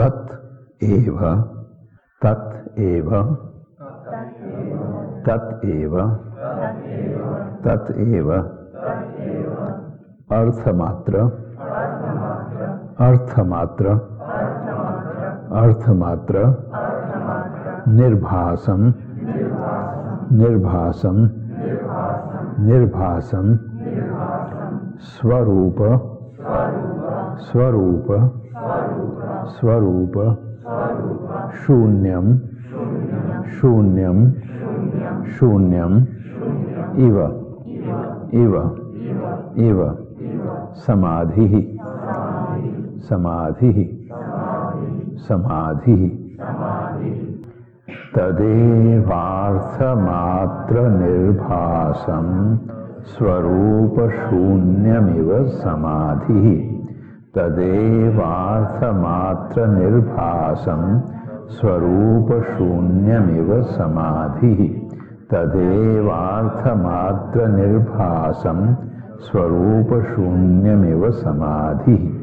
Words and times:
तत् 0.00 0.84
एव 0.84 1.18
तत् 2.24 2.78
एव 2.80 3.10
तत् 5.26 5.64
एव 5.72 5.96
तत् 7.64 7.90
एव, 8.04 8.30
अर्थमात्र 10.36 11.20
अर्थमात्र 13.06 13.90
अर्थमात्र 15.62 16.44
निर्भासम 17.98 18.84
निर्भासम 20.40 21.18
निर्भासम 22.68 23.54
स्वरूप 25.12 25.82
स्वरूप 27.48 28.08
स्वरूप। 29.44 30.38
शून्यम। 31.54 32.38
शून्यम। 33.46 34.32
शून्यम। 35.24 36.04
इव। 36.96 37.40
इव। 38.32 38.76
इव। 39.56 39.96
समाधि। 40.74 41.78
समाधि। 43.08 44.08
समाधि। 45.28 46.18
तदेवार्थमात्र 48.16 50.80
निर्भासम। 50.80 52.58
स्वरूप 53.04 54.10
शून्यमिव 54.10 55.46
समाधि। 55.46 56.78
तदेवार्थमात्र 57.36 59.66
निर्भासम 59.66 61.00
स्वरूप 61.48 62.42
शून्यमिव 62.42 63.62
समाधि। 63.62 64.88
तदेवार्थमात्र 65.30 67.48
निर्भासम 67.48 68.76
स्वरूप 69.20 70.02
शून्यमिव 70.02 71.10
समाधि 71.10 72.18